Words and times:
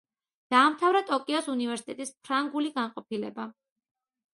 დაამთავრა 0.55 1.01
ტოკიოს 1.11 1.51
უნივერსიტეტის 1.57 2.15
ფრანგული 2.25 2.77
განყოფილება. 2.83 3.51